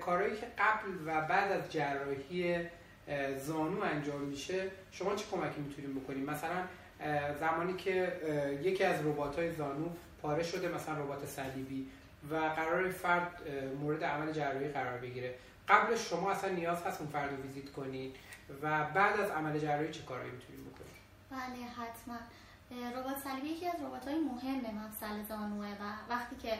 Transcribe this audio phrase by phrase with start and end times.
[0.00, 2.58] کارهایی که قبل و بعد از جراحی
[3.38, 6.64] زانو انجام میشه شما چه کمکی می‌تونید بکنید مثلا
[7.40, 8.12] زمانی که
[8.62, 9.88] یکی از ربات های زانو
[10.22, 11.90] پاره شده مثلا ربات صلیبی
[12.30, 13.30] و قرار فرد
[13.80, 15.34] مورد عمل جراحی قرار بگیره.
[15.68, 18.16] قبل شما اصلا نیاز هست اون فرد رو ویزیت کنید
[18.62, 20.94] و بعد از عمل جراحی چه کارهایی می‌تونید بکنید
[21.30, 22.14] بله حتما.
[22.82, 26.58] ربات صلیبی یکی از ربات های مهم مفصل زانوه و وقتی که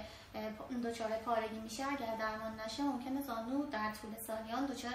[0.71, 4.95] اون دچار پارگی میشه اگر درمان نشه ممکنه زانو در طول سالیان دچار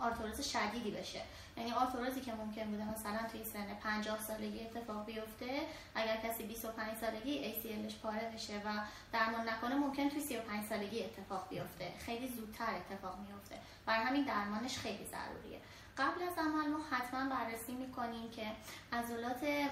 [0.00, 1.22] آرتروز شدیدی بشه.
[1.56, 5.60] یعنی آرتروزی که ممکن بوده مثلا توی سن 50 سالگی اتفاق بیفته
[5.94, 8.68] اگر کسی 25 سالگی ACLش پاره بشه و
[9.12, 11.92] درمان نکنه ممکن توی 35 سالگی اتفاق بیفته.
[11.98, 13.56] خیلی زودتر اتفاق میفته.
[13.86, 15.60] برای همین درمانش خیلی ضروریه.
[15.98, 18.46] قبل از عمل ما حتما بررسی می‌کنیم که
[18.92, 19.70] عضلات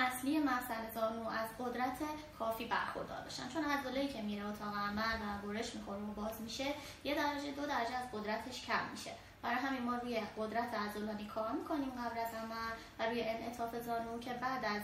[0.00, 1.98] اصلی مسئله زانو از قدرت
[2.38, 3.48] کافی برخوردار بشن.
[3.48, 7.66] چون عضله‌ای که میره اتاق عمل و برش می‌خوره و باز میشه یه درجه دو
[7.66, 9.10] درجه از قدرتش کم میشه.
[9.42, 14.20] برای همین ما روی قدرت عضلانی کار می‌کنیم قبل از عمل و روی انعطاف زانو
[14.20, 14.82] که بعد از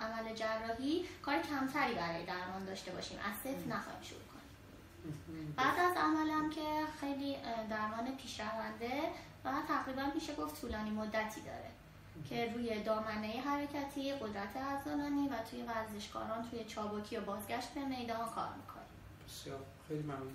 [0.00, 3.18] عمل جراحی کار کمتری برای درمان داشته باشیم.
[3.18, 5.54] از صفر نخواهیم شروع کنیم.
[5.56, 7.36] بعد از عملم که خیلی
[7.70, 9.02] درمان پیشرونده
[9.44, 11.70] و تقریبا میشه گفت طولانی مدتی داره.
[12.28, 18.28] که روی دامنه حرکتی قدرت عضلانی و توی ورزشکاران توی چابکی و بازگشت به میدان
[18.34, 18.88] کار می‌کنیم.
[19.28, 19.60] بسیار.
[19.88, 20.34] خیلی ممنون.